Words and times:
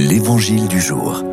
L'Évangile 0.00 0.68
du 0.68 0.80
jour. 0.80 1.24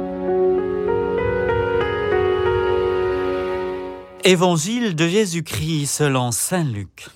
Évangile 4.23 4.95
de 4.95 5.07
Jésus-Christ 5.07 5.85
selon 5.85 6.31
Saint 6.31 6.63
Luc. 6.63 7.07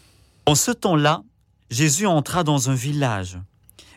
En 0.46 0.54
ce 0.54 0.70
temps-là, 0.70 1.24
Jésus 1.72 2.06
entra 2.06 2.44
dans 2.44 2.70
un 2.70 2.76
village. 2.76 3.40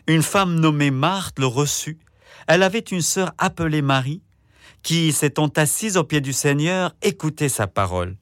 Une 0.07 0.23
femme 0.23 0.55
nommée 0.55 0.89
Marthe 0.89 1.37
le 1.37 1.45
reçut. 1.45 1.99
Elle 2.47 2.63
avait 2.63 2.79
une 2.79 3.03
sœur 3.03 3.31
appelée 3.37 3.83
Marie, 3.83 4.23
qui, 4.81 5.13
s'étant 5.13 5.49
assise 5.49 5.95
au 5.95 6.03
pied 6.03 6.21
du 6.21 6.33
Seigneur, 6.33 6.95
écoutait 7.03 7.49
sa 7.49 7.67
parole. 7.67 8.17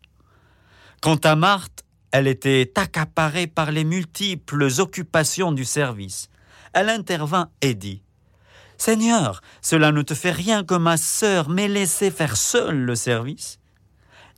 Quant 1.01 1.19
à 1.23 1.37
Marthe, 1.37 1.85
elle 2.11 2.27
était 2.27 2.73
accaparée 2.75 3.47
par 3.47 3.71
les 3.71 3.85
multiples 3.85 4.67
occupations 4.79 5.53
du 5.53 5.63
service. 5.63 6.27
Elle 6.73 6.89
intervint 6.89 7.49
et 7.61 7.75
dit 7.75 8.01
Seigneur, 8.81 9.41
cela 9.61 9.91
ne 9.91 10.01
te 10.01 10.15
fait 10.15 10.31
rien 10.31 10.63
que 10.63 10.73
ma 10.73 10.97
sœur 10.97 11.49
m'ait 11.49 11.67
laissé 11.67 12.09
faire 12.09 12.35
seule 12.35 12.79
le 12.79 12.95
service. 12.95 13.59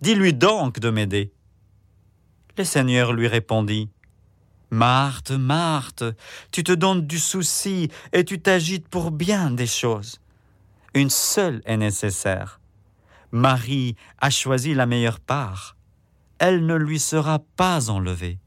Dis-lui 0.02 0.34
donc 0.34 0.82
de 0.82 0.90
m'aider. 0.90 1.32
Le 2.58 2.66
Seigneur 2.66 3.14
lui 3.14 3.30
répondit. 3.30 3.90
Marthe, 4.70 5.32
Marthe, 5.32 6.04
tu 6.52 6.62
te 6.62 6.74
donnes 6.74 7.08
du 7.08 7.20
souci 7.20 7.88
et 8.12 8.26
tu 8.26 8.42
t'agites 8.42 8.90
pour 8.90 9.12
bien 9.12 9.50
des 9.50 9.66
choses. 9.66 10.20
Une 10.94 11.10
seule 11.10 11.62
est 11.64 11.78
nécessaire. 11.78 12.60
Marie 13.32 13.96
a 14.20 14.30
choisi 14.30 14.74
la 14.74 14.86
meilleure 14.86 15.22
part. 15.22 15.78
Elle 16.38 16.66
ne 16.66 16.76
lui 16.76 17.00
sera 17.00 17.40
pas 17.56 17.90
enlevée. 17.90 18.40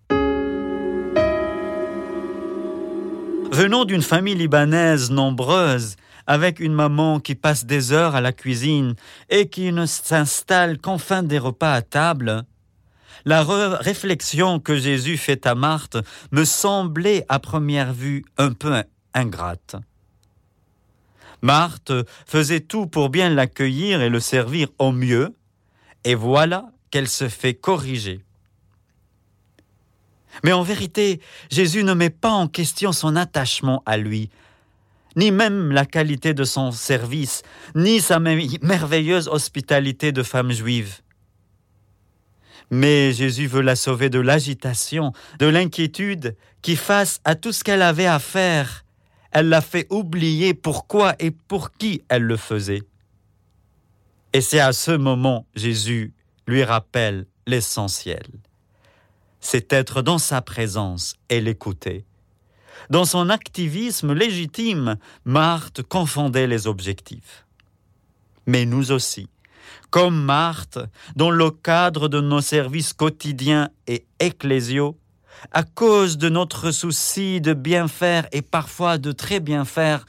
Venons 3.56 3.87
d'une 3.87 4.02
famille 4.02 4.34
libanaise 4.34 5.10
nombreuse, 5.10 5.97
avec 6.27 6.61
une 6.61 6.75
maman 6.75 7.20
qui 7.20 7.34
passe 7.34 7.64
des 7.64 7.91
heures 7.91 8.14
à 8.14 8.20
la 8.20 8.34
cuisine 8.34 8.97
et 9.30 9.48
qui 9.48 9.72
ne 9.72 9.86
s'installe 9.86 10.77
qu'en 10.77 10.98
fin 10.98 11.22
des 11.22 11.39
repas 11.39 11.72
à 11.72 11.80
table, 11.80 12.45
la 13.25 13.42
réflexion 13.45 14.61
que 14.61 14.77
Jésus 14.77 15.17
fait 15.17 15.47
à 15.47 15.55
Marthe 15.55 15.97
me 16.33 16.45
semblait 16.45 17.25
à 17.30 17.39
première 17.39 17.95
vue 17.95 18.27
un 18.36 18.53
peu 18.53 18.75
ingrate. 19.14 19.77
Marthe 21.41 21.92
faisait 22.27 22.61
tout 22.61 22.86
pour 22.86 23.08
bien 23.08 23.30
l'accueillir 23.30 24.02
et 24.02 24.11
le 24.11 24.20
servir 24.20 24.69
au 24.78 24.92
mieux, 24.92 25.34
et 26.05 26.14
voilà 26.14 26.67
qu'elle 26.91 27.08
se 27.08 27.30
fait 27.30 27.55
corriger. 27.55 28.25
Mais 30.45 30.53
en 30.53 30.62
vérité, 30.62 31.20
Jésus 31.51 31.84
ne 31.84 31.95
met 31.95 32.11
pas 32.11 32.31
en 32.31 32.48
question 32.48 32.92
son 32.92 33.17
attachement 33.17 33.83
à 33.87 33.97
lui, 33.97 34.31
ni 35.17 35.31
même 35.31 35.73
la 35.73 35.87
qualité 35.87 36.34
de 36.34 36.45
son 36.45 36.73
service, 36.73 37.42
ni 37.75 38.01
sa 38.01 38.19
merveilleuse 38.19 39.29
hospitalité 39.29 40.12
de 40.12 40.23
femme 40.23 40.53
juive. 40.53 41.01
Mais 42.70 43.12
Jésus 43.12 43.47
veut 43.47 43.62
la 43.62 43.77
sauver 43.77 44.11
de 44.11 44.19
l'agitation, 44.19 45.12
de 45.39 45.47
l'inquiétude 45.47 46.37
qui, 46.62 46.77
face 46.77 47.20
à 47.25 47.34
tout 47.34 47.53
ce 47.53 47.62
qu'elle 47.62 47.83
avait 47.83 48.07
à 48.07 48.19
faire, 48.19 48.84
elle 49.31 49.48
l'a 49.48 49.61
fait 49.61 49.87
oublier 49.91 50.55
pourquoi 50.55 51.14
et 51.19 51.31
pour 51.31 51.73
qui 51.73 52.03
elle 52.09 52.23
le 52.23 52.37
faisait. 52.37 52.83
Et 54.33 54.41
c'est 54.41 54.61
à 54.61 54.73
ce 54.73 54.91
moment 54.91 55.47
Jésus 55.55 56.12
lui 56.47 56.64
rappelle 56.64 57.27
l'essentiel 57.47 58.27
c'est 59.41 59.73
être 59.73 60.03
dans 60.03 60.19
sa 60.19 60.42
présence 60.42 61.15
et 61.29 61.41
l'écouter. 61.41 62.05
Dans 62.91 63.05
son 63.05 63.31
activisme 63.31 64.12
légitime, 64.12 64.97
Marthe 65.25 65.83
confondait 65.83 66.47
les 66.47 66.67
objectifs. 66.67 67.47
Mais 68.47 68.64
nous 68.64 68.92
aussi, 68.92 69.29
comme 69.91 70.23
Marthe, 70.23 70.79
dans 71.17 71.30
le 71.30 71.51
cadre 71.51 72.08
de 72.08 72.20
nos 72.20 72.41
services 72.41 72.92
quotidiens 72.92 73.70
et 73.86 74.07
ecclésiaux, 74.20 74.98
à 75.52 75.64
cause 75.64 76.17
de 76.17 76.29
notre 76.29 76.70
souci 76.70 77.41
de 77.41 77.55
bien 77.55 77.89
faire 77.89 78.27
et 78.33 78.42
parfois 78.42 78.98
de 78.98 79.13
très 79.13 79.41
bien 79.41 79.64
faire, 79.64 80.07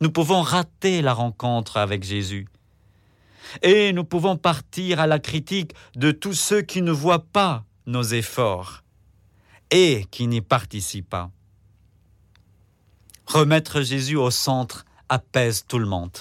nous 0.00 0.10
pouvons 0.10 0.42
rater 0.42 1.02
la 1.02 1.12
rencontre 1.12 1.76
avec 1.76 2.04
Jésus. 2.04 2.46
Et 3.62 3.92
nous 3.92 4.04
pouvons 4.04 4.36
partir 4.36 5.00
à 5.00 5.06
la 5.06 5.18
critique 5.18 5.72
de 5.96 6.10
tous 6.10 6.34
ceux 6.34 6.62
qui 6.62 6.82
ne 6.82 6.92
voient 6.92 7.24
pas 7.32 7.64
nos 7.88 8.02
efforts 8.02 8.82
et 9.70 10.06
qui 10.10 10.26
n'y 10.26 10.40
participent 10.40 11.08
pas. 11.08 11.30
Remettre 13.26 13.82
Jésus 13.82 14.16
au 14.16 14.30
centre 14.30 14.84
apaise 15.08 15.64
tout 15.66 15.78
le 15.78 15.86
monde. 15.86 16.16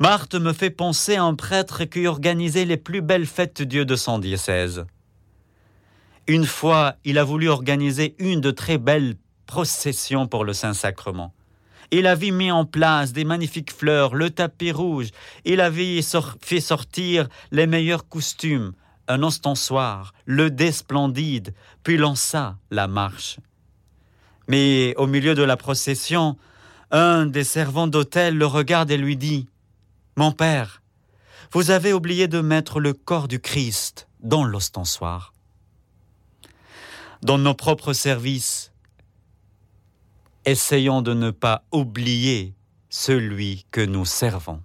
Marthe 0.00 0.34
me 0.34 0.52
fait 0.52 0.70
penser 0.70 1.16
à 1.16 1.24
un 1.24 1.34
prêtre 1.34 1.84
qui 1.84 2.06
organisait 2.06 2.64
les 2.64 2.76
plus 2.76 3.02
belles 3.02 3.26
fêtes 3.26 3.62
Dieu 3.62 3.84
de 3.84 3.96
son 3.96 4.18
diocèse. 4.18 4.84
Une 6.26 6.46
fois, 6.46 6.96
il 7.04 7.18
a 7.18 7.24
voulu 7.24 7.48
organiser 7.48 8.14
une 8.18 8.40
de 8.40 8.50
très 8.50 8.78
belles 8.78 9.16
processions 9.46 10.26
pour 10.26 10.44
le 10.44 10.52
Saint-Sacrement. 10.52 11.34
Il 11.92 12.06
avait 12.06 12.30
mis 12.30 12.52
en 12.52 12.64
place 12.64 13.12
des 13.12 13.24
magnifiques 13.24 13.72
fleurs, 13.72 14.14
le 14.14 14.30
tapis 14.30 14.70
rouge, 14.70 15.10
il 15.44 15.60
avait 15.60 16.00
fait 16.40 16.60
sortir 16.60 17.28
les 17.50 17.66
meilleurs 17.66 18.08
costumes, 18.08 18.72
un 19.10 19.24
ostensoir, 19.24 20.14
le 20.24 20.50
dé 20.50 20.70
splendide, 20.70 21.52
puis 21.82 21.96
lança 21.96 22.56
la 22.70 22.86
marche. 22.86 23.40
Mais 24.46 24.94
au 24.96 25.08
milieu 25.08 25.34
de 25.34 25.42
la 25.42 25.56
procession, 25.56 26.36
un 26.92 27.26
des 27.26 27.44
servants 27.44 27.88
d'hôtel 27.88 28.38
le 28.38 28.46
regarde 28.46 28.90
et 28.90 28.96
lui 28.96 29.16
dit 29.16 29.48
Mon 30.16 30.30
père, 30.30 30.80
vous 31.50 31.72
avez 31.72 31.92
oublié 31.92 32.28
de 32.28 32.40
mettre 32.40 32.78
le 32.78 32.92
corps 32.92 33.26
du 33.26 33.40
Christ 33.40 34.06
dans 34.20 34.44
l'ostensoir. 34.44 35.32
Dans 37.22 37.38
nos 37.38 37.54
propres 37.54 37.92
services, 37.92 38.72
essayons 40.44 41.02
de 41.02 41.14
ne 41.14 41.32
pas 41.32 41.64
oublier 41.72 42.54
celui 42.88 43.66
que 43.72 43.84
nous 43.84 44.04
servons. 44.04 44.62